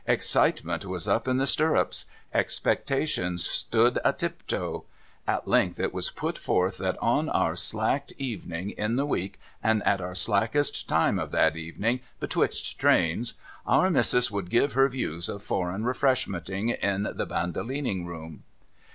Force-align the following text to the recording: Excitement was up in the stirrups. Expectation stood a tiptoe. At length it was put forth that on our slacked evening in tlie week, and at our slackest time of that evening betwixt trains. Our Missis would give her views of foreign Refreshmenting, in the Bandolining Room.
Excitement 0.07 0.83
was 0.83 1.07
up 1.07 1.27
in 1.27 1.37
the 1.37 1.45
stirrups. 1.45 2.07
Expectation 2.33 3.37
stood 3.37 3.99
a 4.03 4.11
tiptoe. 4.11 4.83
At 5.27 5.47
length 5.47 5.79
it 5.79 5.93
was 5.93 6.09
put 6.09 6.39
forth 6.39 6.79
that 6.79 6.97
on 6.97 7.29
our 7.29 7.55
slacked 7.55 8.11
evening 8.17 8.71
in 8.71 8.95
tlie 8.95 9.07
week, 9.07 9.39
and 9.61 9.83
at 9.85 10.01
our 10.01 10.15
slackest 10.15 10.89
time 10.89 11.19
of 11.19 11.29
that 11.29 11.55
evening 11.55 11.99
betwixt 12.19 12.79
trains. 12.79 13.35
Our 13.67 13.91
Missis 13.91 14.31
would 14.31 14.49
give 14.49 14.73
her 14.73 14.89
views 14.89 15.29
of 15.29 15.43
foreign 15.43 15.83
Refreshmenting, 15.83 16.79
in 16.79 17.03
the 17.03 17.27
Bandolining 17.27 18.07
Room. 18.07 18.41